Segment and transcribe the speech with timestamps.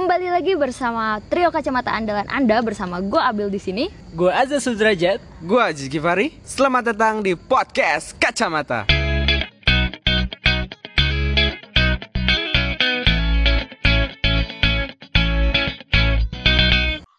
[0.00, 3.84] Kembali lagi bersama trio kacamata andalan Anda bersama gue Abil di sini.
[4.16, 5.20] Gue Azza Sudrajat.
[5.44, 6.40] Gue Aziz Givari.
[6.40, 8.88] Selamat datang di podcast Kacamata.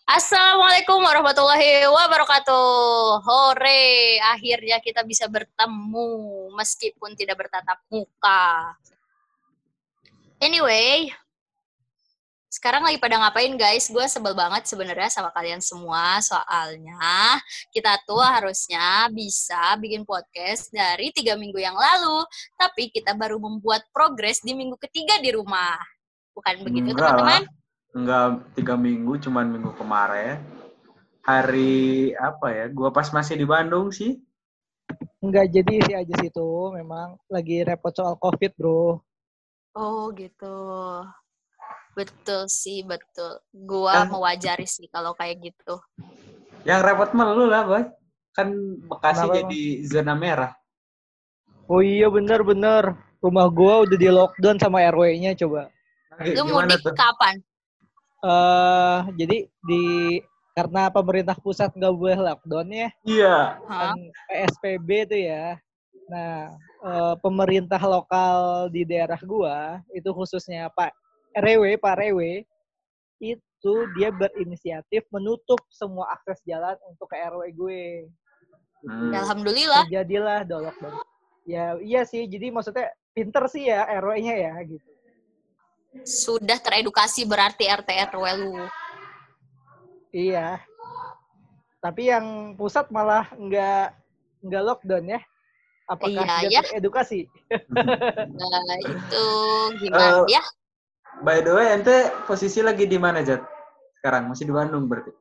[0.10, 3.22] Assalamualaikum warahmatullahi wabarakatuh.
[3.22, 6.10] Hore, akhirnya kita bisa bertemu
[6.58, 8.74] meskipun tidak bertatap muka.
[10.42, 11.14] Anyway,
[12.52, 13.88] sekarang lagi pada ngapain guys?
[13.88, 17.40] Gue sebel banget sebenarnya sama kalian semua soalnya
[17.72, 22.28] kita tuh harusnya bisa bikin podcast dari tiga minggu yang lalu,
[22.60, 25.80] tapi kita baru membuat progres di minggu ketiga di rumah.
[26.36, 27.44] Bukan begitu Enggak teman-teman?
[27.96, 28.28] Enggak
[28.60, 30.44] tiga minggu, cuman minggu kemarin.
[31.24, 32.66] Hari apa ya?
[32.68, 34.20] Gua pas masih di Bandung sih.
[35.24, 36.52] Enggak jadi sih aja situ.
[36.76, 39.00] Memang lagi repot soal COVID, bro.
[39.72, 40.60] Oh gitu.
[41.92, 43.40] Betul sih, betul.
[43.52, 45.76] Gua Kan- mewajari sih kalau kayak gitu.
[46.64, 47.84] Yang repot mah lu lah, Boy.
[48.32, 48.48] Kan
[48.88, 50.52] Bekasi Kenapa, jadi zona merah.
[51.68, 52.96] Oh iya bener-bener.
[53.22, 55.70] Rumah gua udah di lockdown sama RW-nya coba.
[56.10, 56.96] Nah, Lu gimana mudik tuh?
[56.96, 57.36] kapan?
[58.22, 59.84] eh jadi di
[60.54, 63.38] karena pemerintah pusat nggak boleh lockdown ya, Iya.
[63.66, 63.98] Kan
[64.30, 65.58] PSBB tuh ya.
[66.06, 66.54] Nah,
[66.86, 70.94] eh, pemerintah lokal di daerah gua itu khususnya Pak
[71.34, 72.20] RW, Pak RW
[73.22, 77.84] itu dia berinisiatif menutup semua akses jalan untuk ke RW gue.
[78.82, 79.14] Hmm.
[79.14, 79.86] Alhamdulillah.
[79.86, 80.96] Terjadilah do lockdown.
[81.46, 84.90] Ya iya sih, jadi maksudnya pinter sih ya RW-nya ya gitu.
[86.02, 88.66] Sudah teredukasi berarti RT RW lu.
[90.12, 90.60] Iya.
[91.82, 93.94] Tapi yang pusat malah nggak
[94.42, 95.22] nggak lockdown ya?
[95.90, 96.62] Apakah Iya, dia ya.
[96.64, 97.28] teredukasi?
[98.32, 99.26] Nah, itu
[99.84, 100.44] gimana Eh, ya?
[101.20, 103.44] By the way, ente posisi lagi di mana, Jat?
[104.00, 105.12] Sekarang masih di Bandung berarti.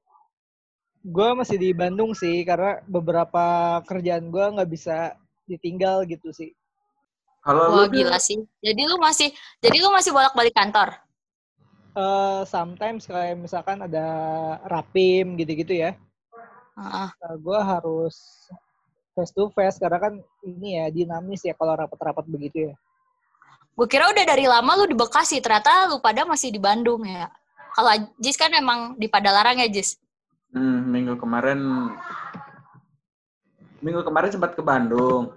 [1.02, 5.18] Gue masih di Bandung sih, karena beberapa kerjaan gue nggak bisa
[5.50, 6.54] ditinggal gitu sih.
[7.42, 8.38] Kalau Wah lu gila sih.
[8.60, 10.94] Jadi lu masih jadi lu masih bolak-balik kantor.
[11.90, 14.06] eh sometimes kayak misalkan ada
[14.62, 15.98] rapim gitu-gitu ya,
[16.78, 17.08] Heeh.
[17.42, 18.14] gue harus
[19.10, 20.14] face to face karena kan
[20.46, 22.74] ini ya dinamis ya kalau rapat-rapat begitu ya.
[23.74, 27.30] Gue kira udah dari lama lu di Bekasi, ternyata lu pada masih di Bandung ya.
[27.72, 29.96] Kalau Jis kan emang di Padalarang ya Jis.
[30.50, 31.58] Hmm, minggu kemarin
[33.80, 35.32] minggu kemarin sempat ke Bandung.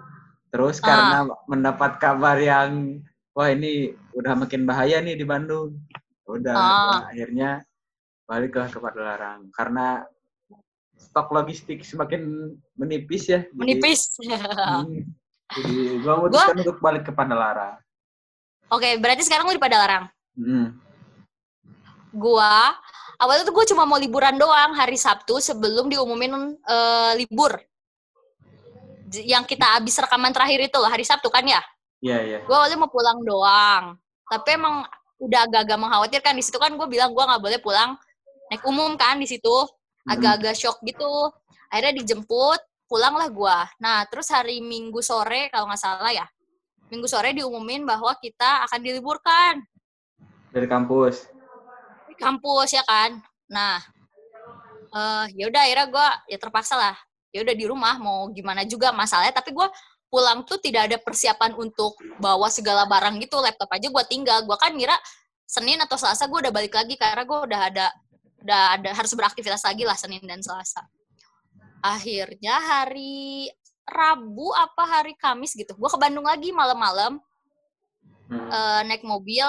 [0.49, 0.85] Terus Ah.
[0.85, 1.17] karena
[1.47, 2.99] mendapat kabar yang
[3.33, 5.77] wah ini udah makin bahaya nih di Bandung.
[6.25, 6.61] Udah Ah.
[6.65, 7.49] gua akhirnya
[8.25, 10.03] balik ke Padalarang karena
[10.97, 13.45] stok logistik semakin menipis ya.
[13.45, 14.17] Jadi- Menipis.
[14.17, 15.05] Hmm,
[15.53, 17.77] jadi gua memutuskan untuk balik ke Padalarang.
[18.71, 20.07] Oke, berarti sekarang lu di Padalarang.
[20.37, 20.77] Hmm.
[22.13, 22.73] Gua
[23.17, 27.57] awalnya tuh gue cuma mau liburan doang hari Sabtu sebelum diumumin eh, libur.
[29.13, 31.61] Yang kita habis rekaman terakhir itu loh, hari Sabtu kan ya?
[32.03, 32.37] Iya, iya.
[32.43, 33.95] gue awalnya mau pulang doang
[34.27, 34.83] tapi emang
[35.23, 37.95] udah agak-agak mengkhawatirkan di situ kan gue bilang gue nggak boleh pulang
[38.51, 39.55] naik umum kan di situ
[40.03, 41.31] agak-agak shock gitu
[41.71, 42.59] akhirnya dijemput
[42.91, 46.27] pulanglah gue nah terus hari minggu sore kalau nggak salah ya
[46.93, 49.65] minggu sore diumumin bahwa kita akan diliburkan.
[50.53, 51.33] Dari kampus.
[52.05, 53.17] di kampus ya kan?
[53.49, 53.81] Nah
[54.93, 56.95] eh ya udah akhirnya gue ya terpaksa lah.
[57.33, 59.33] Ya udah di rumah mau gimana juga masalahnya.
[59.33, 59.67] Tapi gue
[60.13, 64.45] pulang tuh tidak ada persiapan untuk bawa segala barang gitu laptop aja gue tinggal.
[64.45, 64.93] Gue kan ngira
[65.49, 67.85] Senin atau Selasa gue udah balik lagi karena gue udah ada
[68.45, 70.85] udah ada harus beraktivitas lagi lah Senin dan Selasa.
[71.81, 73.49] Akhirnya hari
[73.83, 77.19] Rabu apa hari Kamis gitu gue ke Bandung lagi malam-malam
[78.23, 78.49] Hmm.
[78.49, 79.45] eh, naik mobil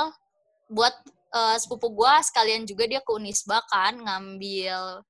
[0.67, 0.93] buat
[1.31, 5.01] eh, sepupu gua sekalian juga dia ke Unisba kan ngambil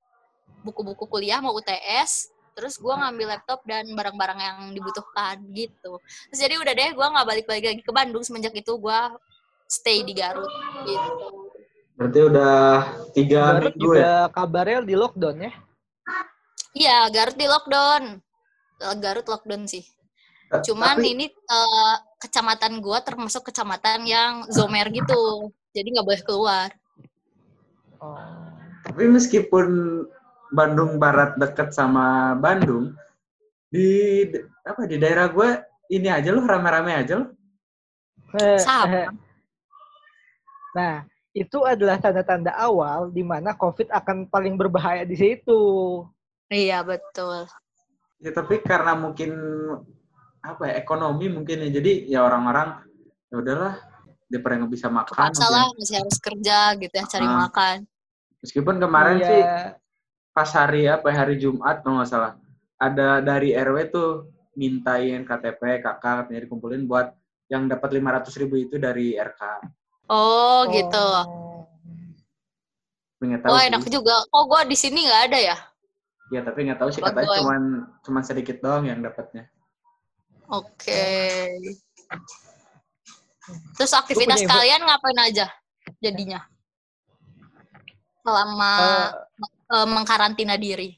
[0.63, 5.97] buku-buku kuliah mau UTS terus gua ngambil laptop dan barang-barang yang dibutuhkan gitu
[6.29, 9.11] terus jadi udah deh gua nggak balik-balik lagi ke Bandung semenjak itu gua
[9.67, 10.53] stay di Garut
[10.85, 11.27] gitu
[11.97, 12.57] Berarti udah
[13.17, 14.15] tiga Garut minggu juga ya?
[14.29, 15.53] kabarnya di lockdown ya.
[16.77, 18.21] iya Garut di lockdown
[18.79, 19.85] Garut lockdown sih
[20.51, 26.23] Ta- cuman tapi, ini eh, kecamatan gua termasuk kecamatan yang zomer gitu jadi nggak boleh
[26.25, 26.69] keluar
[28.05, 28.53] Oh.
[28.85, 29.67] tapi meskipun
[30.53, 32.93] Bandung Barat deket sama Bandung,
[33.73, 34.23] di
[34.63, 35.51] apa di daerah gue
[35.91, 37.29] ini aja loh rame-rame aja loh.
[38.39, 38.87] Eh, Sama.
[38.93, 39.09] eh.
[40.77, 40.95] Nah,
[41.33, 45.63] itu adalah tanda-tanda awal di mana COVID akan paling berbahaya di situ.
[46.53, 47.49] iya betul
[48.25, 49.37] Ya tapi karena mungkin
[50.41, 52.81] apa ya ekonomi mungkin ya jadi ya orang-orang
[53.29, 53.75] ya udahlah
[54.27, 55.13] daripada nggak bisa makan.
[55.13, 55.53] Kepaksa mungkin.
[55.53, 57.37] lah, masih harus kerja gitu ya, cari Ah.
[57.45, 57.77] makan.
[58.41, 59.29] Meskipun kemarin Iya.
[59.29, 59.41] sih
[60.31, 62.33] pas hari apa ya, hari Jumat kalau nggak salah
[62.77, 64.11] ada dari RW tuh
[64.55, 67.13] mintain KTP kakak katanya dikumpulin buat
[67.47, 69.43] yang dapat 500 ribu itu dari RK.
[70.07, 70.97] Oh, gitu.
[70.97, 71.65] Oh.
[73.17, 73.69] Pengen tahu Wah, sih.
[73.69, 74.17] enak juga.
[74.27, 75.57] Kok gua di sini nggak ada ya?
[76.35, 77.39] Ya tapi nggak tahu sih katanya gua.
[77.39, 77.63] cuman
[78.03, 79.47] cuman sedikit doang yang dapatnya.
[80.51, 81.07] Oke.
[83.75, 85.47] Terus aktivitas punya info- kalian ngapain aja
[86.01, 86.41] jadinya?
[88.19, 89.11] Selama Eh,
[89.71, 90.97] eh, mengkarantina diri.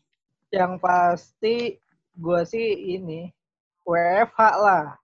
[0.48, 1.74] yang pasti
[2.14, 2.66] gue sih
[2.96, 3.28] ini
[3.82, 4.94] WFH lah.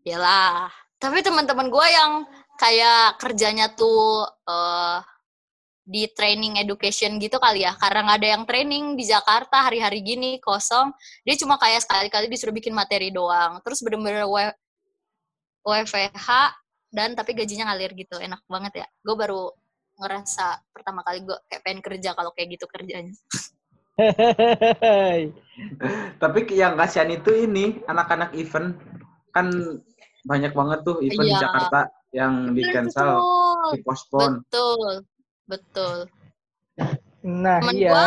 [0.00, 0.70] Yalah.
[0.96, 2.24] Tapi teman-teman gue yang
[2.56, 4.98] kayak kerjanya tuh eh
[5.86, 7.78] di training education gitu kali ya.
[7.78, 10.90] Karena nggak ada yang training di Jakarta hari-hari gini kosong.
[11.22, 13.62] Dia cuma kayak sekali-kali disuruh bikin materi doang.
[13.62, 14.26] Terus bener-bener
[15.62, 16.28] WFH
[16.90, 18.18] dan tapi gajinya ngalir gitu.
[18.18, 18.86] Enak banget ya.
[18.98, 19.54] Gue baru
[19.96, 23.14] ngerasa pertama kali gue kayak pengen kerja kalau kayak gitu kerjanya.
[26.20, 28.76] Tapi yang kasihan itu ini anak-anak event
[29.32, 29.48] kan
[30.26, 31.46] banyak banget tuh event di Iya.
[31.46, 31.80] Jakarta
[32.10, 33.22] yang di cancel,
[33.70, 34.42] di postpone.
[34.42, 35.06] Betul.
[35.46, 36.10] Betul.
[37.26, 37.90] nah Temen iya.
[37.90, 38.04] gua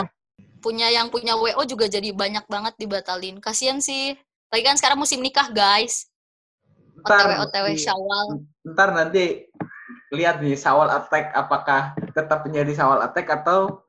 [0.60, 3.40] punya yang punya WO juga jadi banyak banget dibatalin.
[3.40, 4.16] Kasian sih.
[4.52, 6.12] Lagi kan sekarang musim nikah, guys.
[7.00, 7.80] OTW Ntar, OTW iya.
[7.80, 8.28] Syawal.
[8.76, 9.48] ntar nanti
[10.12, 13.86] lihat nih Sawal Attack apakah tetap menjadi Sawal Attack atau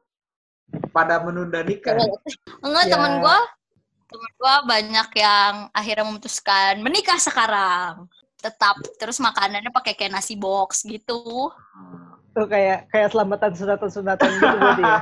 [0.94, 1.98] pada menunda nikah.
[2.62, 2.92] Enggak, Ya.
[2.94, 3.38] temen gua
[4.10, 8.06] temen gua banyak yang akhirnya memutuskan menikah sekarang.
[8.38, 11.50] Tetap terus makanannya pakai kayak nasi box gitu.
[12.30, 14.98] Tuh kayak kayak selamatan sunatan-sunatan gitu berarti ya.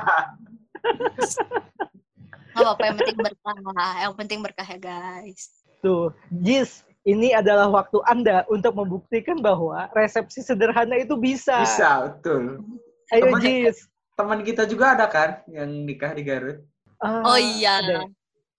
[2.49, 3.55] Nggak apa-apa, yang penting berkah.
[3.99, 5.43] Yang penting berkah ya, guys.
[5.79, 11.61] Tuh, Jis, ini adalah waktu Anda untuk membuktikan bahwa resepsi sederhana itu bisa.
[11.61, 12.65] Bisa, betul.
[13.13, 13.85] Ayo Jis.
[14.17, 16.59] Teman kita juga ada kan yang nikah di Garut?
[16.99, 17.79] Ah, Oh iya.
[17.79, 17.99] ada?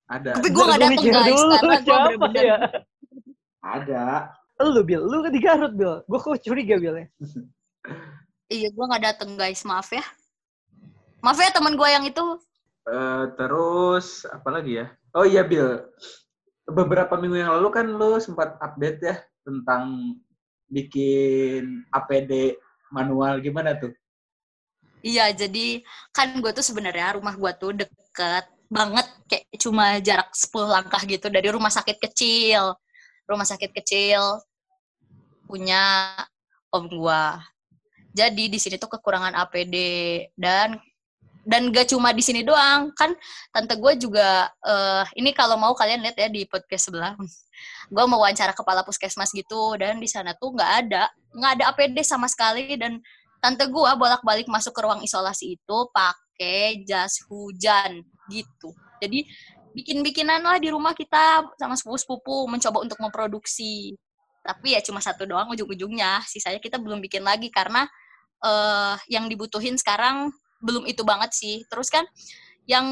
[0.09, 0.31] Ada.
[0.41, 1.29] Tapi gua nggak Bentar, dateng, mikir guys.
[1.29, 2.59] dulu, Karena bener-bener ya?
[3.61, 4.05] Ada.
[4.61, 5.03] Lu, Bil.
[5.05, 6.01] Lu di Garut, Bil.
[6.09, 6.95] Gue kok curiga, Bil.
[6.97, 7.07] ya.
[8.51, 9.63] Iya, gua nggak dateng, guys.
[9.63, 10.03] Maaf ya.
[11.23, 12.23] Maaf ya temen gua yang itu.
[12.91, 14.91] Eh, terus apa lagi ya?
[15.15, 15.85] Oh iya Bill,
[16.67, 20.17] beberapa minggu yang lalu kan lu sempat update ya tentang
[20.71, 22.57] bikin APD
[22.95, 23.95] manual gimana tuh?
[25.01, 25.81] Iya, jadi
[26.13, 31.27] kan gue tuh sebenarnya rumah gue tuh deket banget, kayak cuma jarak 10 langkah gitu
[31.33, 32.77] dari rumah sakit kecil.
[33.25, 34.21] Rumah sakit kecil
[35.47, 36.15] punya
[36.71, 37.23] om gue.
[38.11, 39.77] Jadi di sini tuh kekurangan APD
[40.35, 40.79] dan
[41.41, 43.17] dan gak cuma di sini doang kan
[43.49, 47.17] tante gue juga eh ini kalau mau kalian lihat ya di podcast sebelah
[47.89, 52.05] gue mau wawancara kepala puskesmas gitu dan di sana tuh nggak ada nggak ada APD
[52.05, 53.01] sama sekali dan
[53.41, 58.71] tante gua bolak-balik masuk ke ruang isolasi itu pakai jas hujan gitu.
[59.01, 59.25] Jadi
[59.73, 63.97] bikin-bikinan lah di rumah kita sama sepupu-sepupu mencoba untuk memproduksi.
[64.45, 66.21] Tapi ya cuma satu doang ujung-ujungnya.
[66.29, 67.89] Sisanya kita belum bikin lagi karena
[68.41, 70.33] eh yang dibutuhin sekarang
[70.65, 71.57] belum itu banget sih.
[71.69, 72.05] Terus kan
[72.69, 72.87] yang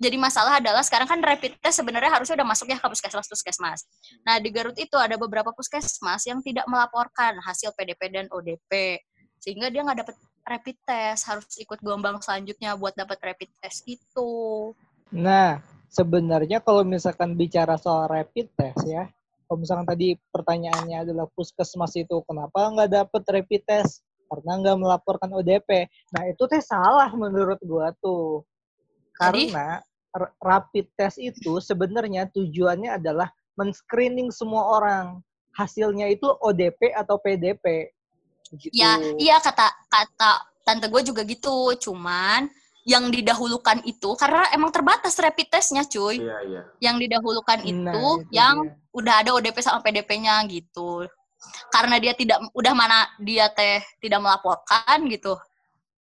[0.00, 3.84] jadi masalah adalah sekarang kan rapid test sebenarnya harusnya udah masuk ya ke puskesmas-puskesmas.
[4.24, 8.96] Nah, di Garut itu ada beberapa puskesmas yang tidak melaporkan hasil PDP dan ODP
[9.36, 10.16] sehingga dia nggak dapat
[10.48, 14.72] rapid test harus ikut gelombang selanjutnya buat dapat rapid test itu
[15.10, 15.58] Nah,
[15.90, 19.10] sebenarnya kalau misalkan bicara soal rapid test ya,
[19.50, 24.06] kalau misalkan tadi pertanyaannya adalah puskesmas itu kenapa nggak dapet rapid test?
[24.30, 25.90] Karena nggak melaporkan ODP.
[26.14, 28.46] Nah, itu teh salah menurut gua tuh.
[29.18, 29.50] Jadi?
[29.50, 29.82] Karena
[30.14, 33.26] r- rapid test itu sebenarnya tujuannya adalah
[33.58, 35.18] men-screening semua orang.
[35.50, 37.90] Hasilnya itu ODP atau PDP.
[38.50, 38.74] Gitu.
[38.74, 40.30] ya iya kata kata
[40.66, 42.50] tante gue juga gitu cuman
[42.82, 46.62] yang didahulukan itu karena emang terbatas rapid testnya cuy Iya iya.
[46.82, 48.74] yang didahulukan itu Nah, itu yang dia.
[48.90, 51.06] udah ada ODP sama PDP-nya gitu
[51.70, 55.34] karena dia tidak udah mana dia teh tidak melaporkan gitu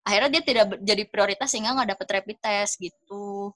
[0.04, 3.54] akhirnya dia tidak jadi prioritas sehingga nggak dapet rapid test gitu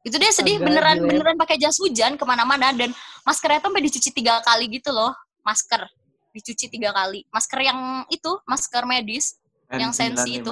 [0.00, 2.88] itu dia sedih Agak beneran dilem- beneran pakai jas hujan ke mana-mana dan
[3.22, 5.12] maskernya tuh sampai dicuci tiga kali gitu loh
[5.44, 5.84] masker
[6.32, 7.78] dicuci tiga kali masker yang
[8.08, 9.36] itu masker medis
[9.70, 10.50] Yang sensi itu.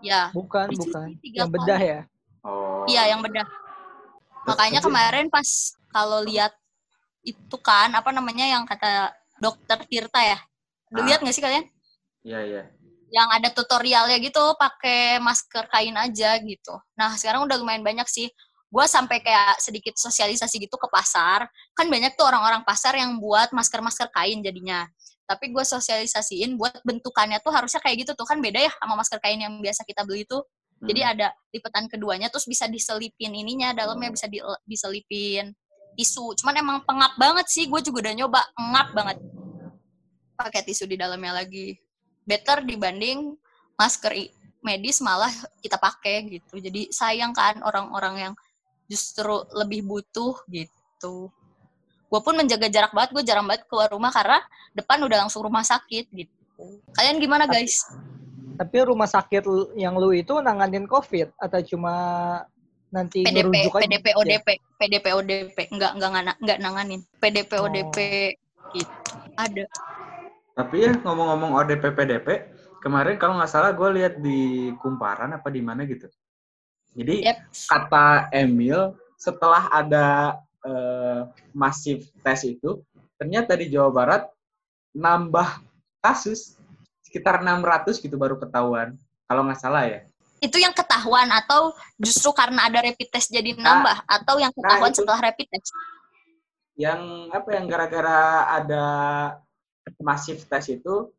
[0.00, 1.08] ya Bukan, bukan.
[1.18, 1.90] tiga Yang bedah kali.
[1.90, 2.00] ya.
[2.40, 2.84] Oh.
[2.86, 3.46] iya yang bedah
[4.44, 5.48] makanya kemarin pas
[5.88, 6.52] kalau lihat
[7.22, 10.38] itu kan apa namanya yang kata dokter Tirta ya
[10.90, 11.06] udah Ah.
[11.08, 11.64] lihat nggak sih kalian
[12.20, 12.62] Iya iya.
[13.10, 16.74] yang ada tutorialnya gitu pakai masker kain aja gitu.
[16.94, 18.30] Nah sekarang udah lumayan banyak sih.
[18.70, 21.48] Gue sampai kayak sedikit sosialisasi gitu ke pasar.
[21.74, 24.86] Kan banyak tuh orang-orang pasar yang buat masker-masker kain jadinya.
[25.26, 29.22] tapi gue sosialisasiin buat bentukannya tuh harusnya kayak gitu tuh kan beda ya sama masker
[29.22, 30.42] kain yang biasa kita beli tuh
[30.82, 31.12] jadi Hmm.
[31.14, 34.14] ada lipetan keduanya terus bisa diselipin ininya dalamnya Oh.
[34.18, 35.54] bisa di, diselipin
[35.94, 36.34] tisu.
[36.38, 39.16] Cuman emang pengap banget sih gue juga udah nyoba ngap banget.
[40.36, 41.76] Pakai tisu di dalamnya lagi.
[42.24, 43.34] Better dibanding
[43.74, 44.12] masker
[44.60, 45.32] medis malah
[45.64, 46.60] kita pakai gitu.
[46.60, 48.34] Jadi sayang kan orang-orang yang
[48.90, 51.32] justru lebih butuh gitu.
[52.10, 54.42] Gue pun menjaga jarak banget gue jarang banget keluar rumah karena
[54.74, 56.64] depan udah langsung rumah sakit gitu.
[56.92, 57.86] Kalian gimana guys?
[58.60, 59.46] Tapi rumah sakit
[59.78, 61.94] yang lu itu nanganin COVID atau cuma
[62.90, 63.82] nanti PDP ngerujuk aja?
[63.86, 67.96] PDP ODP PDP ODP enggak enggak enggak, enggak nanganin PDP ODP
[68.74, 68.94] gitu
[69.38, 69.64] ada
[70.50, 72.28] Tapi ya ngomong-ngomong ODP PDP,
[72.84, 76.10] kemarin kalau nggak salah gue lihat di Kumparan apa di mana gitu.
[76.92, 77.38] Jadi Yep.
[77.70, 81.22] kata Emil setelah ada eh,
[81.56, 82.84] masif tes itu,
[83.16, 84.22] ternyata di Jawa Barat
[84.92, 85.64] nambah
[86.04, 86.60] kasus
[87.00, 89.00] sekitar 600 gitu baru ketahuan.
[89.24, 90.00] Kalau nggak salah ya.
[90.40, 94.98] Itu yang ketahuan atau justru karena ada rapid test jadi nambah atau yang ketahuan itu.
[95.04, 95.70] setelah rapid test
[96.80, 98.20] Yang apa yang gara-gara
[98.56, 98.84] ada
[100.00, 101.12] masif tes itu,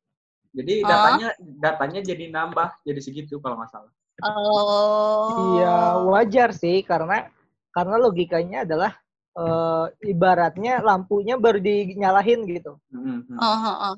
[0.58, 0.90] jadi Oh.
[0.90, 3.94] datanya datanya jadi nambah jadi segitu kalau nggak salah.
[4.26, 5.76] oh Iya
[6.10, 7.30] wajar sih karena
[7.72, 8.92] karena logikanya adalah
[9.32, 12.76] eh, ibaratnya lampunya baru dinyalahin gitu.
[12.92, 13.38] Mm, mm.
[13.40, 13.96] Oh, oh, oh.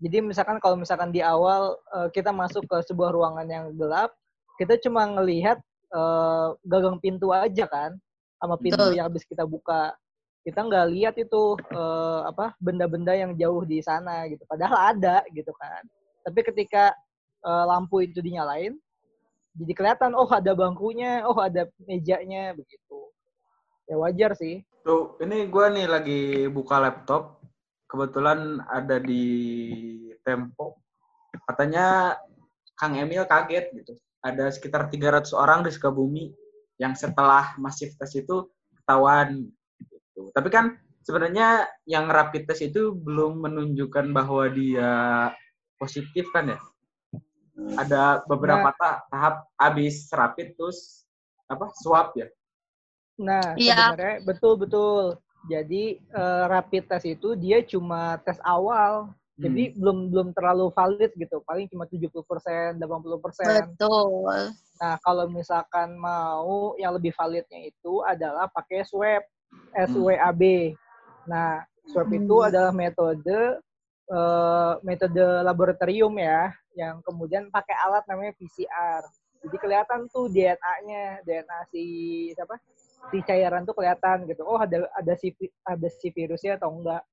[0.00, 4.16] Jadi misalkan kalau misalkan di awal eh, kita masuk ke sebuah ruangan yang gelap,
[4.60, 5.56] kita cuma ngelihat
[5.88, 7.96] eh, gagang pintu aja kan,
[8.36, 8.96] sama pintu Betul.
[9.00, 9.96] yang habis kita buka.
[10.44, 14.44] Kita nggak lihat itu eh, apa benda-benda yang jauh di sana gitu.
[14.44, 15.80] Padahal ada gitu kan.
[16.28, 16.92] Tapi ketika
[17.40, 18.76] eh, lampu itu dinyalain,
[19.56, 23.08] jadi kelihatan oh ada bangkunya, oh ada mejanya begitu.
[23.88, 24.60] Ya wajar sih.
[24.84, 26.20] Tuh, ini gue nih lagi
[26.52, 27.40] buka laptop.
[27.90, 29.24] Kebetulan ada di
[30.22, 30.78] Tempo.
[31.48, 32.14] Katanya
[32.78, 33.98] Kang Emil kaget gitu.
[34.20, 36.28] Ada sekitar 300 orang di Sukabumi
[36.76, 39.48] yang setelah masif tes itu ketahuan.
[39.80, 40.28] Gitu.
[40.32, 44.92] Tapi kan sebenarnya yang rapid test itu belum menunjukkan bahwa dia
[45.76, 46.60] positif kan ya.
[47.76, 51.04] Ada beberapa ta- tahap habis rapid terus
[51.44, 52.28] apa swab ya.
[53.20, 53.92] Nah, Iya.
[53.92, 55.04] sebenarnya betul betul.
[55.48, 59.12] Jadi eh, rapid test itu dia cuma tes awal.
[59.40, 61.40] Jadi belum belum terlalu valid gitu.
[61.48, 63.72] Paling cuma 70%, 80%.
[63.72, 64.28] betul
[64.80, 69.20] Nah, kalau misalkan mau yang lebih validnya itu adalah pakai swab
[69.76, 70.42] SWAB.
[71.28, 72.48] Nah, swab itu Hmm.
[72.48, 73.60] adalah metode
[74.10, 79.06] eh, metode laboratorium ya, yang kemudian pakai alat namanya PCR.
[79.40, 81.84] Jadi kelihatan tuh DNA-nya, DNA si
[82.34, 82.58] siapa?
[83.14, 84.42] Si cairan tuh kelihatan gitu.
[84.42, 85.30] Oh, ada ada si
[85.62, 87.06] ada si virusnya atau enggak.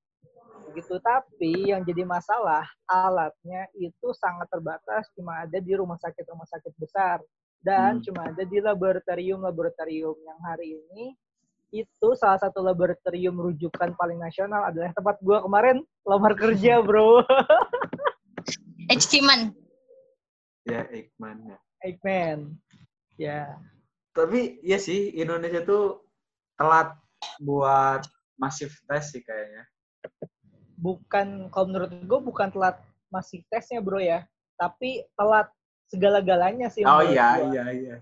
[0.78, 0.94] Begitu.
[1.02, 7.18] Tapi yang jadi masalah alatnya itu sangat terbatas, cuma ada di rumah sakit-rumah sakit besar
[7.58, 8.04] dan Hmm.
[8.06, 11.18] cuma ada di laboratorium-laboratorium yang hari ini
[11.74, 17.26] itu salah satu laboratorium rujukan paling nasional adalah tempat gua kemarin lamar kerja, Bro.
[18.94, 19.52] Eijkiman
[20.64, 21.58] Ya, Eijkman ya.
[21.80, 22.38] Eggman.
[23.16, 23.56] Ya.
[24.12, 26.04] Tapi ya sih Indonesia tuh
[26.60, 26.92] telat
[27.40, 28.04] buat
[28.36, 29.64] masif tes sih kayaknya.
[30.78, 32.78] Bukan kalau menurut gua bukan telat
[33.10, 34.22] masih tesnya, Bro ya.
[34.54, 35.50] Tapi telat
[35.88, 37.46] segala-galanya sih Oh menurut iya gua.
[37.50, 37.96] iya iya.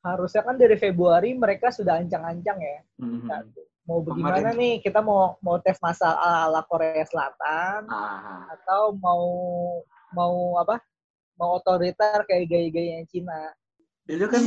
[0.00, 2.78] Harusnya kan dari Februari mereka sudah ancang-ancang ya.
[2.98, 3.28] Mhm.
[3.28, 3.60] Satu.
[3.82, 4.74] Mau bagaimana Kemarin- nih?
[4.78, 9.22] Kita mau mau tes masal ala Korea Selatan Ah, atau mau
[10.10, 10.78] mau apa?
[11.34, 13.52] Mau otoriter kayak gaya-gaya yang Cina.
[14.04, 14.42] itu kan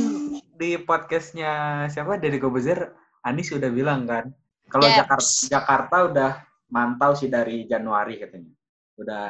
[0.54, 1.52] di podcastnya
[1.88, 4.28] siapa Deddy Kobuzer, Anies udah bilang kan,
[4.68, 5.00] kalau Yeps.
[5.00, 6.30] Jakarta Jakarta udah
[6.70, 8.52] mantau sih dari Januari katanya,
[8.98, 9.26] udah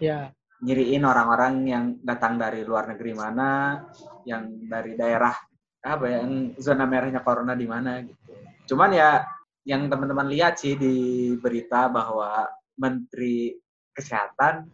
[0.00, 0.32] Ya.
[0.58, 3.82] nyiriin orang-orang yang datang dari luar negeri mana,
[4.26, 5.34] yang dari daerah
[5.78, 8.34] apa ya, yang zona merahnya corona di mana gitu.
[8.74, 9.22] Cuman ya
[9.62, 10.94] yang teman-teman lihat sih di
[11.38, 12.48] berita bahwa
[12.80, 13.54] Menteri
[13.94, 14.66] Kesehatan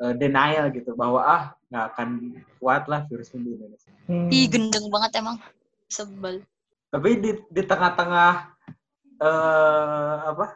[0.00, 2.08] eh, denial gitu bahwa ah nggak akan
[2.58, 3.90] kuat lah virus ini di Indonesia.
[4.08, 4.28] Hmm.
[4.28, 5.36] ih gendeng banget emang
[5.88, 6.44] sebel
[6.92, 8.32] Tapi di di tengah-tengah
[9.20, 10.46] eh apa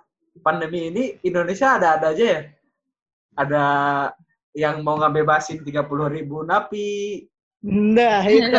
[0.40, 2.40] pandemi ini Indonesia ada-ada aja ya.
[3.38, 3.64] Ada
[4.56, 7.26] yang mau ngebebasin 30 ribu napi,
[7.62, 8.54] Nah, itu.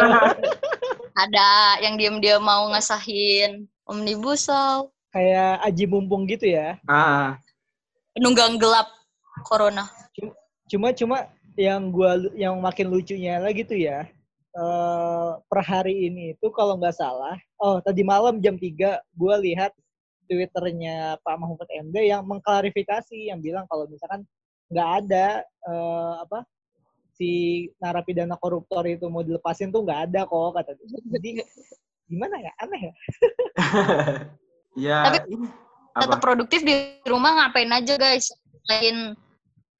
[1.15, 1.47] ada
[1.79, 6.77] yang diam-diam mau ngesahin omnibus law Kayak aji mumpung gitu ya.
[6.85, 7.39] Ah,
[8.13, 8.87] penunggang gelap
[9.47, 9.87] corona
[10.69, 11.25] Cuma cuma
[11.57, 14.05] yang gua yang makin lucunya lagi tuh ya.
[14.49, 19.71] eh per hari ini itu kalau nggak salah, oh tadi malam jam 3 gua lihat
[20.29, 24.21] Twitternya Pak Mahfud MD yang mengklarifikasi yang bilang kalau misalkan
[24.69, 26.45] nggak ada eh, apa
[27.17, 27.29] si
[27.81, 30.99] narapidana koruptor itu mau dilepasin tuh nggak ada kok kata dia.
[31.17, 31.29] Jadi
[32.05, 32.93] gimana ya aneh ya.
[34.87, 35.47] ya, Tapi ini
[35.97, 36.23] tetap apa?
[36.23, 38.29] produktif di rumah ngapain aja guys
[38.63, 39.17] selain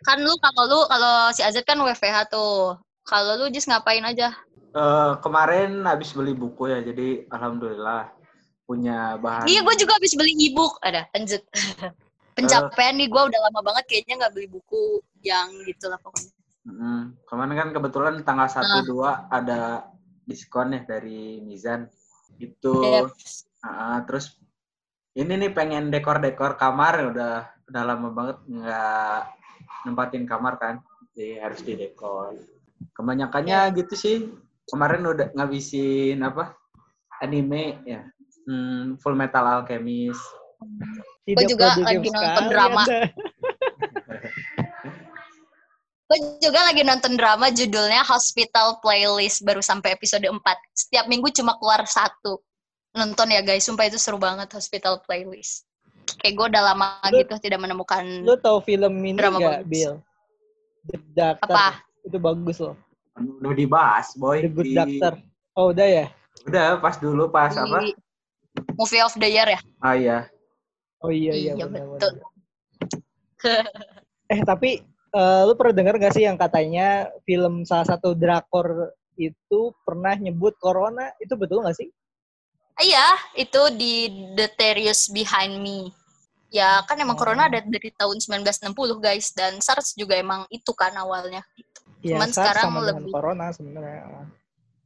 [0.01, 2.75] kan lu kalau lu kalau si Azet kan WFH tuh
[3.06, 4.34] kalau lu just ngapain aja
[4.70, 8.13] Eh, kemarin habis beli buku ya, jadi alhamdulillah
[8.70, 9.50] punya bahan.
[9.50, 11.42] iya gue juga habis beli ebook ada lanjut
[12.38, 16.30] pencapaian nih gue udah lama banget kayaknya nggak beli buku yang gitu lah pokoknya
[16.70, 18.84] Mm, kemarin kan kebetulan tanggal Ah.
[18.84, 19.90] 1 dua ada
[20.22, 21.88] diskon ya dari Mizan.
[22.38, 23.10] Itu Yep.
[23.66, 24.38] Ah, terus
[25.18, 27.36] ini nih pengen dekor-dekor kamar udah
[27.66, 29.22] udah lama banget nggak
[29.88, 30.76] nempatin kamar kan.
[31.16, 32.38] Jadi harus didekor.
[32.94, 34.18] Kebanyakannya gitu sih.
[34.70, 36.54] Kemarin udah ngabisin apa?
[37.18, 38.06] Anime ya.
[38.50, 40.18] Hmm, Full Metal Alchemist.
[41.29, 42.82] Tidak juga produktif lagi nonton sekali drama.
[42.82, 43.01] Anda.
[46.10, 50.41] gue juga lagi nonton drama judulnya Hospital Playlist baru sampai episode 4
[50.74, 52.41] setiap minggu cuma keluar satu
[52.98, 55.70] nonton ya guys sumpah itu seru banget Hospital Playlist
[56.18, 59.70] kayak gue udah lama Lu- gitu tidak menemukan Lu tahu film ini Drama nggak, bagus.
[59.70, 59.94] Bill?
[60.89, 61.53] The Doctor.
[61.53, 61.68] Apa?
[62.01, 62.75] Itu bagus loh.
[63.20, 64.41] Udah dibahas, boy.
[64.41, 65.13] The Good Di- Doctor.
[65.53, 66.06] Oh, udah ya?
[66.48, 67.77] Udah pas dulu pas di apa?
[68.74, 70.18] Movie of the year ya Ah iya.
[71.00, 72.12] Oh iya iya, Iya, benar, betul.
[72.12, 72.28] benar.
[74.28, 79.60] Eh tapi eh, lu pernah dengar gak sih yang katanya film salah satu drakor itu
[79.82, 81.12] pernah nyebut corona?
[81.18, 81.89] Itu betul gak sih?
[82.80, 83.04] iya
[83.36, 85.92] itu di The Terriers Behind Me
[86.48, 87.20] ya kan emang Oh.
[87.20, 91.44] corona ada dari tahun 1960 guys dan SARS juga emang itu kan awalnya
[92.00, 94.32] Ya, Cuman SARS sekarang sama lebih- corona sebenarnya.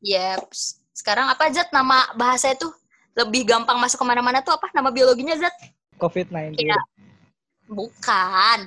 [0.02, 0.42] Yep.
[0.90, 2.66] Sekarang apa Zat nama bahasa itu
[3.14, 5.54] lebih gampang masuk ke mana-mana tuh apa nama biologinya Zat?
[6.02, 6.58] COVID-19.
[6.58, 6.80] Iya.
[7.70, 8.60] Bukan.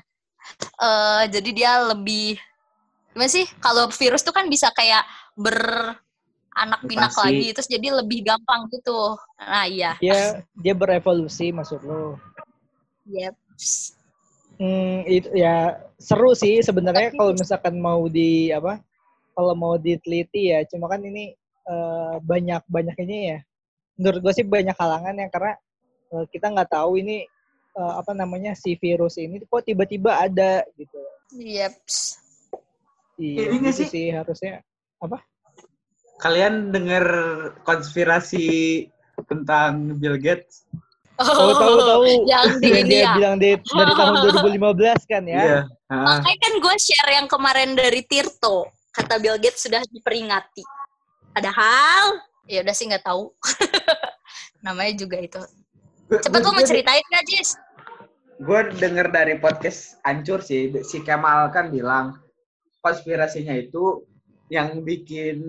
[0.79, 2.38] eh jadi dia lebih
[3.11, 3.47] gimana sih?
[3.59, 5.03] Kalau virus tuh kan bisa kayak
[5.35, 7.23] beranak pinak Mutasi.
[7.26, 9.19] lagi, terus jadi lebih gampang gitu.
[9.43, 9.99] Nah iya.
[9.99, 12.15] Dia dia berevolusi maksud lu.
[13.11, 13.35] Yep.
[14.56, 18.80] Hmm, itu ya seru sih sebenarnya kalau misalkan mau di apa?
[19.37, 21.37] Kalau mau diteliti ya, cuma kan ini
[21.69, 23.39] eh, banyak banyak ini ya.
[23.97, 25.52] Menurut gue sih banyak halangan yang karena
[26.13, 27.25] eh, kita nggak tahu ini
[27.73, 30.99] eh, apa namanya si virus ini kok tiba-tiba ada gitu.
[31.35, 31.75] Yep.
[33.17, 33.89] Iya, Ini nggak gitu sih?
[33.89, 34.61] sih harusnya.
[36.17, 37.04] Kalian dengar
[37.63, 38.47] konspirasi
[39.28, 40.65] tentang Bill Gates?
[41.17, 42.02] Oh, tahu tahu.
[42.28, 43.13] Yang di ini dia ya.
[43.17, 44.15] bilang di- dari tahun
[44.52, 45.41] 2015 kan ya.
[45.41, 45.59] Iya.
[45.89, 48.69] Ah, Makanya kan gue share yang kemarin dari Tirto.
[48.93, 50.65] Kata Bill Gates sudah diperingati.
[51.32, 53.30] Padahal, ya udah sih nggak tahu.
[54.65, 55.43] Namanya juga itu.
[56.06, 57.59] Cepet lu mau ceritain gak, Jis?
[58.39, 62.21] Gue denger dari podcast Ancur sih, si Kemal kan bilang
[62.85, 64.06] konspirasinya itu
[64.47, 65.43] yang bikin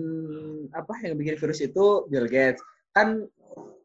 [0.74, 2.58] apa yang bikin virus itu Bill Gates.
[2.90, 3.30] Kan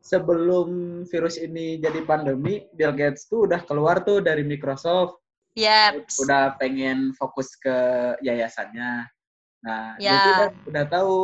[0.02, 5.21] sebelum virus ini jadi pandemi, Bill Gates tuh udah keluar tuh dari Microsoft,
[5.54, 6.10] Yep.
[6.26, 7.78] udah pengen fokus ke
[8.26, 9.06] yayasannya.
[9.62, 10.17] Nah, Ya.
[10.17, 11.17] tuh udah, udah tahu.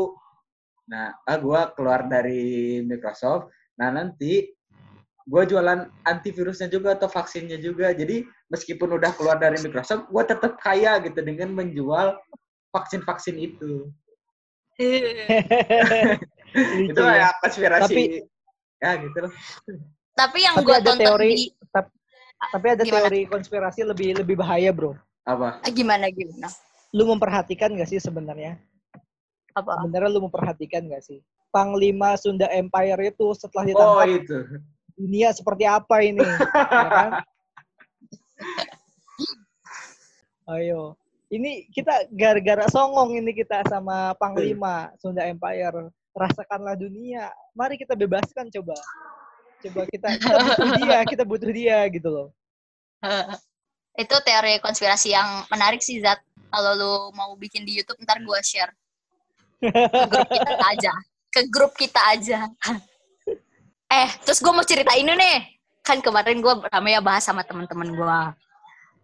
[0.89, 3.54] Nah, ah gue keluar dari Microsoft.
[3.78, 4.49] Nah, nanti
[5.30, 7.93] gue jualan antivirusnya juga atau vaksinnya juga.
[7.93, 12.17] Jadi, meskipun udah keluar dari Microsoft, gue tetap kaya gitu dengan menjual
[12.73, 13.93] vaksin-vaksin itu.
[14.80, 17.06] Lucu itu ya.
[17.13, 17.84] kayak konspirasi.
[17.86, 18.25] Tapi-
[18.82, 19.32] ya, gitu loh.
[20.17, 21.45] Tapi yang Tapi gue ada tonton teori, di...
[21.71, 21.95] tap-
[22.52, 23.08] tapi ada Gimana?
[23.08, 24.97] teori konspirasi lebih lebih bahaya, Bro.
[25.23, 25.62] Apa?
[25.62, 26.49] Ah, Gimana, gimana?
[26.95, 28.58] Lu memperhatikan gak sih sebenarnya?
[29.57, 29.81] Apa?
[29.81, 31.19] Sebenarnya lu memperhatikan gak sih?
[31.49, 34.38] Panglima Sunda Empire itu setelah Oh, ditangkap itu.
[34.93, 36.21] dunia seperti apa ini?
[36.69, 37.09] Ya kan?
[40.49, 40.97] Ayo.
[41.29, 45.93] Ini kita gara-gara songong ini kita sama Panglima Sunda Empire.
[46.09, 47.29] Rasakanlah dunia.
[47.53, 48.73] Mari kita bebaskan coba.
[49.62, 52.27] Coba kita kita butuh dia, kita butuh dia gitu loh.
[53.93, 56.17] itu teori konspirasi yang menarik sih, Zat.
[56.49, 58.73] Kalau lu mau bikin di YouTube, ntar gue share.
[59.60, 60.93] Grup kita aja.
[61.30, 62.39] Ke grup kita aja.
[63.91, 65.38] eh, terus gue mau cerita ini nih.
[65.84, 68.19] Kan kemarin gue rame ya bahas sama teman-teman gue.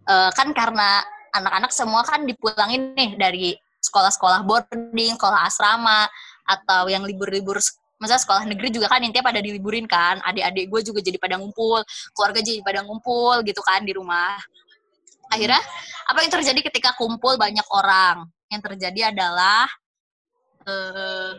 [0.06, 1.04] Eh, kan karena
[1.36, 3.48] anak-anak semua kan dipulangin nih dari
[3.84, 6.08] sekolah-sekolah boarding, sekolah asrama,
[6.48, 7.60] atau yang libur-libur
[7.96, 10.20] Masa sekolah negeri juga kan intinya pada diliburin kan.
[10.28, 11.80] Adik-adik gue juga jadi pada ngumpul,
[12.12, 14.36] keluarga jadi pada ngumpul gitu kan di rumah.
[15.32, 15.64] Akhirnya
[16.06, 18.28] apa yang terjadi ketika kumpul banyak orang?
[18.52, 19.72] Yang terjadi adalah
[20.66, 21.34] eh,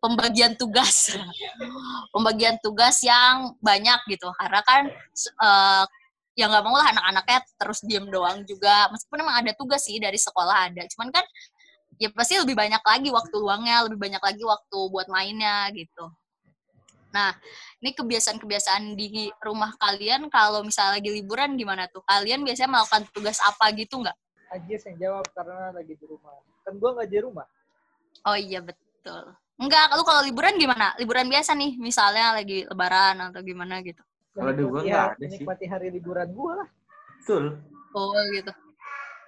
[0.00, 1.12] pembagian tugas.
[2.14, 4.28] pembagian tugas yang banyak gitu.
[4.36, 4.82] Karena kan
[5.20, 5.84] eh,
[6.38, 10.16] ya nggak mau lah anak-anaknya terus diem doang juga meskipun emang ada tugas sih dari
[10.16, 11.26] sekolah ada cuman kan
[12.00, 16.08] ya pasti lebih banyak lagi waktu luangnya lebih banyak lagi waktu buat mainnya gitu
[17.12, 17.36] nah
[17.82, 23.36] ini kebiasaan-kebiasaan di rumah kalian kalau misalnya lagi liburan gimana tuh kalian biasanya melakukan tugas
[23.44, 24.16] apa gitu nggak
[24.50, 26.34] Ajis yang jawab karena lagi di rumah.
[26.66, 27.46] Kan gua nggak di rumah.
[28.24, 30.96] Oh iya betul Enggak, lu kalau liburan gimana?
[30.96, 34.00] Liburan biasa nih, misalnya lagi lebaran atau gimana gitu.
[34.32, 35.28] Kalau di gua Menikmati nggak hari- ada sih.
[35.36, 36.68] Menikmati hari liburan gua lah.
[37.20, 37.44] Betul.
[37.92, 38.52] Oh gitu.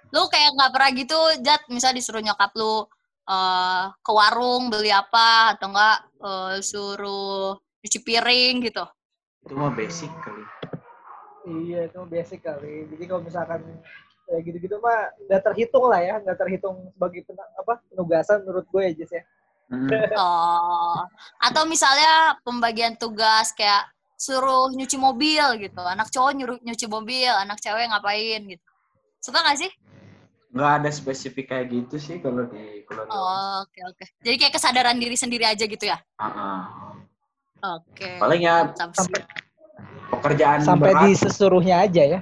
[0.09, 2.81] Lu kayak nggak pernah gitu, Jat, misal disuruh nyokap lu
[3.23, 7.53] eh ke warung beli apa atau enggak eh, suruh
[7.85, 8.83] cuci piring gitu.
[9.45, 10.43] Itu mah basic kali.
[11.61, 12.89] Iya, itu basic kali.
[12.89, 13.61] Jadi kalau misalkan
[14.33, 18.81] ya gitu-gitu mah nggak terhitung lah ya, nggak terhitung sebagai pena- apa penugasan menurut gue
[18.81, 19.23] ya, Jis ya.
[19.69, 19.89] Hmm.
[20.19, 21.01] Oh.
[21.37, 25.81] Atau misalnya pembagian tugas kayak suruh nyuci mobil gitu.
[25.81, 28.67] Anak cowok nyuruh nyuci mobil, anak cewek ngapain gitu.
[29.21, 29.71] Suka gak sih?
[30.53, 34.05] Nggak ada spesifik kayak gitu sih kalau di kalau di Oh, oke oke.
[34.21, 35.97] Jadi kayak kesadaran diri sendiri aja gitu ya?
[36.21, 36.61] Ah, ah.
[37.79, 38.21] Oke.
[38.21, 38.93] Paling ya sih.
[38.93, 39.21] Sampai
[40.13, 41.03] pekerjaan sampai berat.
[41.09, 42.19] disesuruhnya aja ya.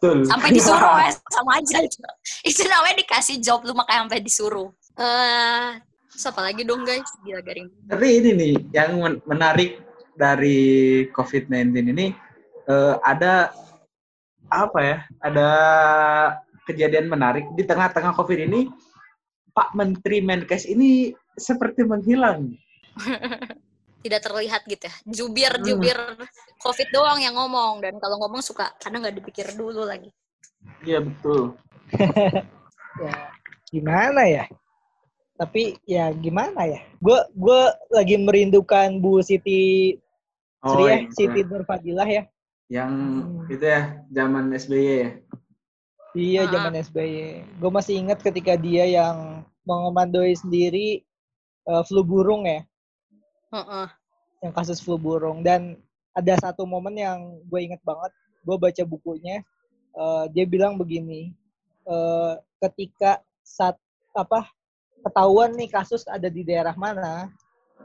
[0.00, 0.24] Betul.
[0.24, 2.00] sampai disuruh wes sama aja itu.
[2.48, 5.76] itu namanya dikasih job lu makanya sampai disuruh eh
[6.08, 9.84] terus apa lagi dong guys gila garing Tapi ini nih yang men- menarik
[10.16, 12.16] dari COVID-19 ini
[12.64, 13.52] eh, ada
[14.50, 14.96] apa ya?
[15.22, 15.48] Ada
[16.66, 18.70] kejadian menarik di tengah-tengah COVID ini
[19.54, 22.54] Pak Menteri Menkes ini seperti menghilang.
[24.00, 25.64] tidak terlihat gitu ya jubir Hmm.
[25.64, 25.98] jubir
[26.58, 30.08] covid doang yang ngomong dan kalau ngomong suka kadang nggak dipikir dulu lagi
[30.84, 31.56] Iya betul.
[33.04, 33.12] ya
[33.70, 34.44] gimana ya
[35.36, 37.60] tapi ya gimana ya gue gue
[37.90, 39.96] lagi merindukan Bu Siti
[40.60, 42.22] Sri ya yang- Siti Nurfadilah ya
[42.68, 43.48] yang Hmm.
[43.48, 45.08] itu ya zaman SBY ya.
[46.12, 46.50] iya Ah.
[46.50, 47.16] zaman SBY
[47.56, 51.00] gue masih ingat ketika dia yang mengomandoi sendiri
[51.62, 52.64] eh, flu burung ya
[53.50, 53.88] Heeh.
[54.40, 55.44] yang kasus flu burung.
[55.44, 55.76] Dan
[56.16, 58.12] ada satu momen yang gue inget banget.
[58.40, 59.44] Gue baca bukunya
[59.94, 61.36] eh, dia bilang begini
[61.84, 62.34] eh,
[62.64, 63.76] ketika saat
[64.16, 64.48] apa
[65.04, 67.28] ketahuan nih kasus ada di daerah mana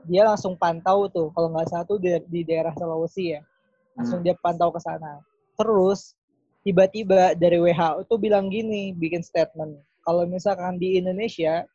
[0.07, 1.33] dia langsung pantau tuh.
[1.33, 3.41] Kalau nggak salah tuh di, di daerah Sulawesi ya.
[3.97, 5.23] Langsung dia pantau ke sana.
[5.55, 6.13] Terus
[6.61, 9.79] tiba-tiba dari WHO tuh bilang gini bikin statement.
[10.05, 11.65] Kalau misalkan di Indonesia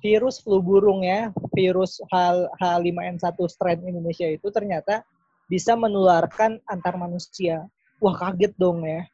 [0.00, 5.04] virus flu burung ya, virus H, H5N1 strain Indonesia itu ternyata
[5.46, 7.68] bisa menularkan antar manusia.
[8.00, 9.04] Wah kaget dong ya,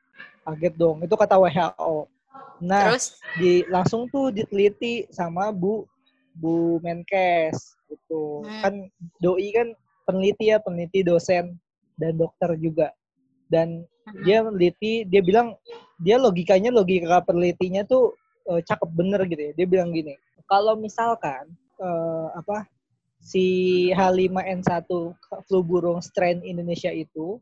[0.47, 1.03] kaget dong.
[1.03, 2.07] Itu kata WHO.
[2.63, 5.85] Nah, terus di langsung tuh diteliti sama Bu
[6.37, 8.47] Bu Menkes gitu.
[8.47, 8.61] Hmm.
[8.63, 8.75] Kan
[9.21, 9.69] doi kan
[10.07, 11.59] peneliti ya, peneliti dosen
[11.99, 12.95] dan dokter juga.
[13.51, 13.85] Dan
[14.23, 15.59] dia meneliti, dia bilang
[15.99, 18.15] dia logikanya logika penelitinya tuh
[18.53, 19.53] eh, cakep bener gitu ya.
[19.57, 20.15] Dia bilang gini,
[20.47, 22.67] kalau misalkan eh, apa
[23.21, 23.45] si
[23.93, 24.87] H5N1
[25.47, 27.39] flu burung strain Indonesia itu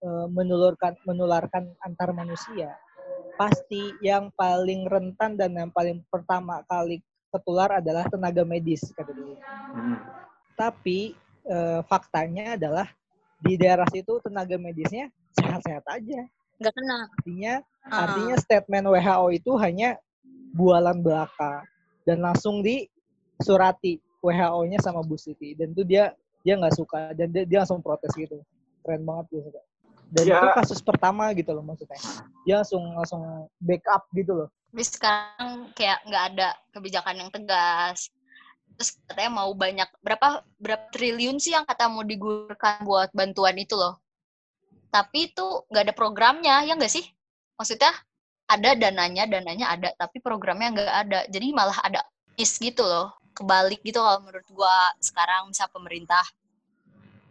[0.00, 2.74] eh, menularkan menularkan antar manusia,
[3.36, 9.38] pasti yang paling rentan dan yang paling pertama kali ketular adalah tenaga medis kata dia.
[9.76, 10.00] Hmm.
[10.56, 11.14] Tapi
[11.46, 12.88] eh, faktanya adalah
[13.40, 16.24] di daerah situ tenaga medisnya sehat-sehat aja.
[16.60, 17.54] nggak kena Artinya
[17.88, 18.04] Ah.
[18.06, 19.96] artinya statement WHO itu hanya
[20.52, 21.64] bualan belaka
[22.10, 26.10] dan langsung disurati WHO-nya sama Bu Siti dan itu dia
[26.42, 28.42] dia nggak suka dan dia, dia langsung protes gitu.
[28.82, 29.60] Keren banget dia suka.
[30.10, 30.42] Dan Ya.
[30.42, 31.94] itu kasus pertama gitu loh maksudnya.
[32.42, 33.22] Dia langsung langsung
[33.62, 34.48] backup gitu loh.
[34.70, 38.06] tapi sekarang kayak nggak ada kebijakan yang tegas
[38.78, 43.76] terus katanya mau banyak berapa berapa triliun sih yang kata mau digunakan buat bantuan itu
[43.76, 44.00] loh
[44.88, 47.04] tapi itu nggak ada programnya ya nggak sih
[47.60, 47.92] maksudnya
[48.50, 51.20] ada dananya dananya ada tapi programnya nggak ada.
[51.30, 52.02] Jadi malah ada
[52.34, 56.22] is gitu loh kebalik gitu kalau menurut gua sekarang misal pemerintah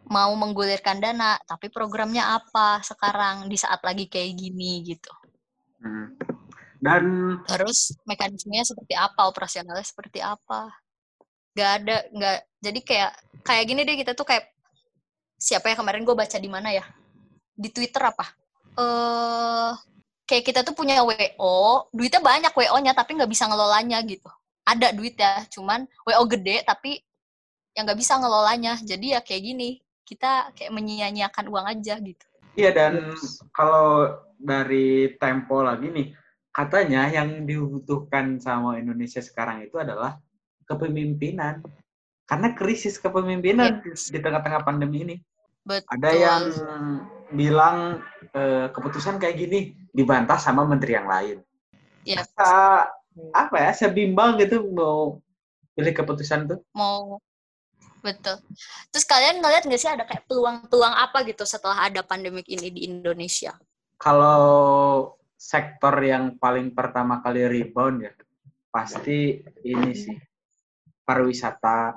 [0.09, 5.11] mau menggulirkan dana tapi programnya apa sekarang di saat lagi kayak gini gitu.
[5.83, 6.15] Hmm.
[6.79, 7.03] Dan
[7.43, 10.71] terus mekanismenya seperti apa operasionalnya seperti apa?
[11.53, 13.11] Nggak ada nggak jadi kayak
[13.43, 14.47] kayak gini deh kita tuh kayak
[15.35, 16.87] siapa ya kemarin gue baca di mana ya?
[17.53, 18.25] Di twitter apa?
[18.79, 19.71] Eh
[20.29, 24.29] kayak kita tuh punya wo duitnya banyak wo nya tapi nggak bisa ngelolanya gitu
[24.61, 27.01] ada duit ya cuman wo gede tapi
[27.73, 32.75] yang nggak bisa ngelolanya jadi ya kayak gini kita kayak menyia-nyiakan uang aja gitu Iya
[32.75, 33.13] dan
[33.55, 36.11] kalau dari tempo lagi nih,
[36.51, 40.19] katanya yang dibutuhkan sama Indonesia sekarang itu adalah
[40.67, 41.63] kepemimpinan.
[42.27, 45.15] Karena krisis kepemimpinan di- di tengah-tengah pandemi ini.
[45.69, 45.93] Betul.
[45.93, 46.43] Ada yang
[47.29, 48.01] bilang
[48.33, 49.59] eh, keputusan kayak gini
[49.93, 51.37] dibantah sama menteri yang lain.
[52.01, 52.25] Ya.
[52.25, 52.89] Sa-
[53.37, 53.71] apa ya?
[53.77, 55.21] Saya bimbang gitu mau
[55.77, 56.59] pilih keputusan tuh.
[56.73, 57.21] mau
[58.01, 58.41] betul.
[58.89, 62.81] Terus kalian ngeliat nggak sih ada kayak peluang-peluang apa gitu setelah ada pandemik ini di
[62.89, 63.53] Indonesia?
[63.99, 68.11] Kalau sektor yang paling pertama kali rebound ya
[68.69, 70.15] pasti ini sih
[71.07, 71.95] pariwisata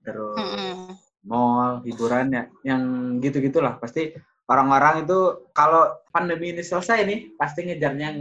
[0.00, 0.96] terus Mm-mm.
[1.28, 2.80] Mall hiburan ya yang
[3.18, 4.12] gitu gitulah pasti
[4.44, 8.16] orang-orang itu kalau pandemi ini selesai nih pasti ngejarnya yang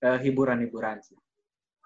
[0.00, 1.14] eh, hiburan-hiburan sih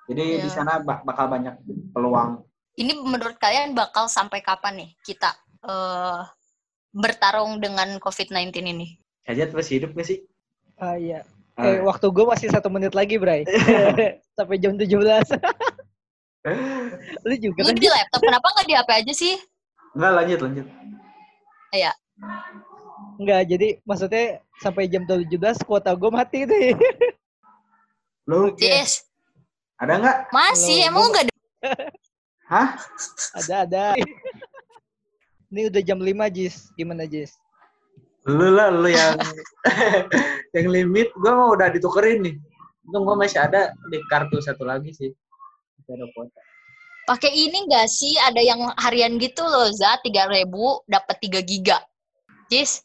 [0.07, 0.41] jadi Iya.
[0.41, 1.59] di sana bak- bakal banyak
[1.91, 6.21] peluang Ini menurut kalian bakal sampai kapan nih kita eh,
[6.91, 8.87] bertarung dengan COVID-19 ini?
[9.23, 10.19] aja terus hidup gak sih
[10.75, 11.23] Ah iya.
[11.55, 11.69] Ah.
[11.69, 13.47] Eh, waktu gue masih satu menit lagi, Bray.
[14.35, 14.91] Sampai jam 17.
[17.23, 17.77] Lu juga Lu kan?
[17.77, 19.35] di laptop, kenapa nggak di HP aja sih?
[19.93, 20.67] Enggak lanjut lanjut
[23.21, 25.29] Enggak, jadi maksudnya sampai jam 17
[25.69, 26.75] kuota gue mati deh.
[28.31, 29.03] lu Jis,
[29.77, 31.35] ada nggak masih, Belum, emang lu nggak ada?
[32.47, 32.69] hah
[33.39, 33.85] ada, ada.
[35.53, 36.73] Ini udah jam 5, Jis.
[36.79, 37.37] Gimana, Jis?
[38.23, 39.19] lu lah lu yang
[40.55, 42.35] yang limit gua mau udah ditukerin nih
[42.87, 45.11] untung gua masih ada di kartu satu lagi sih
[45.83, 46.41] Masih ada kuota
[47.03, 48.15] Pakai ini nggak sih?
[48.21, 50.47] Ada yang harian gitu loh, Za, 3000
[50.87, 51.79] dapat 3 giga.
[52.47, 52.85] Jis,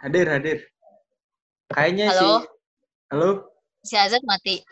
[0.00, 0.58] hadir hadir
[1.68, 2.20] kayaknya Halo?
[2.20, 2.36] sih
[3.08, 3.28] halo
[3.80, 4.64] si Azad mati.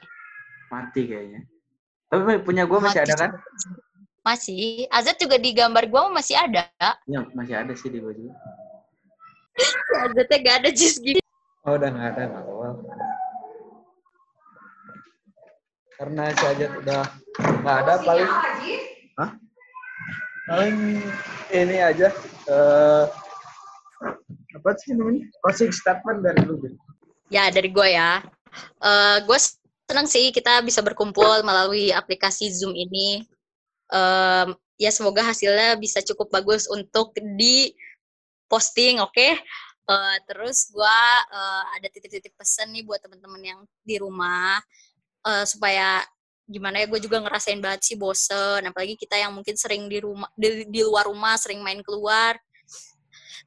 [0.68, 1.44] mati kayaknya
[2.08, 3.30] tapi punya gua masih Mati ada kan
[4.22, 4.88] Masih.
[4.88, 6.64] Azad juga di gambar gua masih ada.
[7.04, 8.32] ya, masih ada sih di gua juga
[10.08, 11.20] Azadnya nggak ada Jis gitu.
[11.64, 12.61] oh udah nggak ada nggak apa
[16.02, 17.02] karena si Ajat udah
[17.62, 18.30] nggak ada paling
[19.22, 19.30] Hah?
[20.50, 20.98] paling
[21.54, 22.10] ini aja
[22.50, 23.06] eh
[24.58, 26.58] apa sih namanya closing statement dari lu.
[27.30, 28.18] Ya, dari gue ya.
[28.82, 29.38] Eh gue
[29.86, 33.22] senang sih kita bisa berkumpul melalui aplikasi Zoom ini.
[33.94, 37.78] Em, ya semoga hasilnya bisa cukup bagus untuk di
[38.50, 39.38] posting, oke?
[39.82, 40.98] Eh, terus gue
[41.78, 44.58] ada titip-titip pesan nih buat teman-teman yang di rumah
[45.26, 46.02] eh, supaya
[46.52, 48.62] gimana ya gue juga ngerasain banget sih bosen.
[48.66, 52.36] Apalagi kita yang mungkin sering di rumah di, di luar rumah sering main keluar.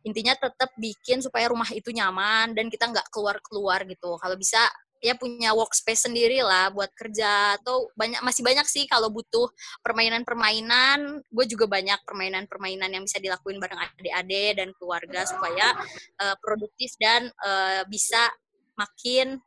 [0.06, 4.18] Intinya tetap bikin supaya rumah itu nyaman dan kita nggak keluar keluar gitu.
[4.22, 4.62] Kalau bisa
[5.04, 7.58] ya punya workspace sendiri lah buat kerja.
[7.62, 9.50] Atau banyak masih banyak sih kalau butuh
[9.86, 11.26] permainan-permainan.
[11.30, 15.74] Gue juga banyak permainan-permainan yang bisa dilakuin bareng adik-adik dan keluarga supaya
[16.22, 18.30] eh, produktif dan eh, bisa
[18.78, 19.42] makin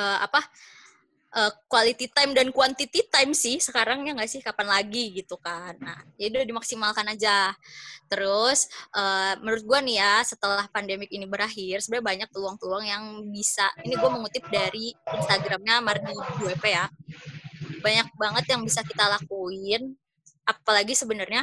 [0.00, 0.40] eh, apa
[1.36, 4.40] eh, quality time dan quantity time sih sekarang ya nggak sih?
[4.40, 5.76] Kapan lagi gitu kan.
[5.78, 7.52] Nah ya udah dimaksimalkan aja.
[8.08, 13.68] Terus eh, menurut gua nih ya setelah pandemik ini berakhir sebenarnya banyak peluang-peluang yang bisa
[13.84, 16.88] ini gue mengutip dari Instagramnya Mardi WP ya.
[17.84, 19.94] Banyak banget yang bisa kita lakuin
[20.46, 21.42] apalagi sebenarnya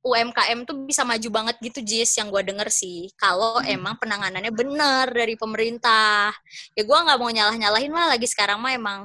[0.00, 3.12] UMKM tuh bisa maju banget gitu Jis yang gue denger sih.
[3.20, 6.32] Kalau emang penanganannya bener dari pemerintah.
[6.72, 9.00] Ya gue nggak mau nyalah nyalahin lah lagi sekarang mah emang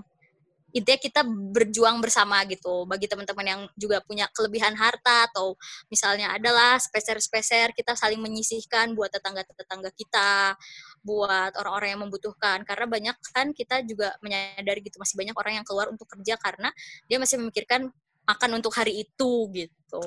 [0.75, 2.87] intinya kita berjuang bersama gitu.
[2.87, 5.59] Bagi teman-teman yang juga punya kelebihan harta atau
[5.91, 10.55] misalnya adalah speser-speser kita saling menyisihkan buat tetangga-tetangga kita
[11.03, 12.63] buat orang-orang yang membutuhkan.
[12.63, 16.71] Karena banyak kan kita juga menyadari gitu masih banyak orang yang keluar untuk kerja karena
[17.11, 17.91] dia masih memikirkan
[18.23, 20.01] makan untuk hari itu gitu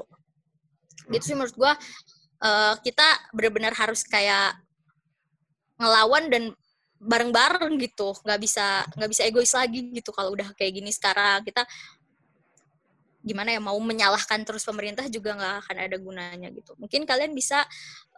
[1.07, 1.73] gitu sih menurut gua
[2.43, 4.59] eh, kita benar-benar harus kayak
[5.79, 6.45] ngelawan dan
[6.99, 8.15] bareng-bareng gitu.
[8.27, 11.47] Nggak bisa nggak bisa egois lagi gitu kalau udah kayak gini sekarang.
[11.47, 11.63] Kita
[13.23, 16.75] gimana ya mau menyalahkan terus pemerintah juga nggak akan ada gunanya gitu.
[16.79, 17.63] Mungkin kalian bisa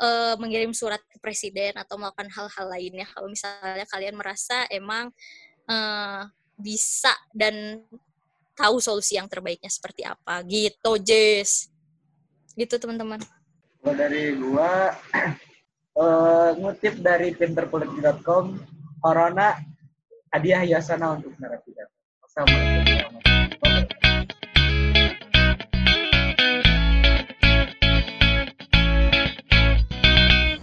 [0.01, 3.07] eh, mengirim surat ke presiden atau melakukan hal-hal lainnya.
[3.13, 5.13] Kalau misalnya kalian merasa emang
[5.69, 6.23] eh,
[6.61, 7.85] bisa dan
[8.57, 11.73] tahu solusi yang terbaiknya seperti apa gitu Jess
[12.61, 13.25] gitu teman-teman
[13.81, 14.93] Kalau dari gua
[16.05, 18.61] eh, ngutip dari pinterpolitik.com,
[19.01, 19.57] Corona
[20.29, 21.89] hadiah yasana untuk narapidana.
[22.21, 23.30] Assalamualaikum